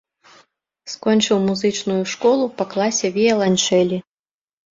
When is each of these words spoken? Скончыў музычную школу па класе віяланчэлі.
Скончыў 0.93 1.37
музычную 1.49 1.99
школу 2.13 2.45
па 2.61 2.67
класе 2.73 3.07
віяланчэлі. 3.17 3.97